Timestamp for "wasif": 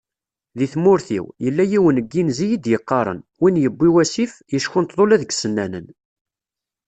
3.93-4.33